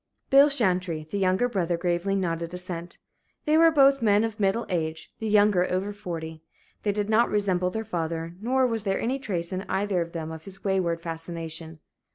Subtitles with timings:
[0.31, 2.97] Bill Chantrey, the younger brother, gravely nodded assent.
[3.45, 6.41] They were both men of middle age, the younger over forty.
[6.81, 10.31] They did not resemble their father, nor was there any trace in either of them
[10.31, 11.81] of his wayward fascination.